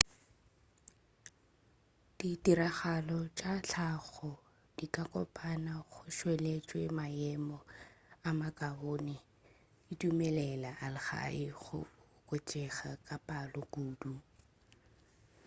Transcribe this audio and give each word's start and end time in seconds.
ditiragalo 2.17 3.19
tša 3.37 3.53
tlhago 3.67 4.31
di 4.77 4.85
ka 4.95 5.03
kopana 5.13 5.73
go 5.89 6.01
tšweletša 6.15 6.81
maemo 6.97 7.57
a 8.27 8.29
makaone 8.39 9.17
di 9.85 9.93
dumelela 9.99 10.71
algae 10.85 11.45
go 11.61 11.79
oketšega 12.23 12.91
ka 13.07 13.15
palo 13.27 13.61
kudu 13.73 14.13